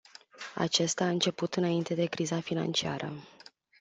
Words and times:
Acesta 0.55 1.03
a 1.03 1.07
început 1.09 1.55
înainte 1.55 1.93
de 1.93 2.05
criza 2.05 2.39
financiară. 2.39 3.13